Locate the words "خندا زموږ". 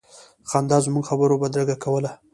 0.49-1.03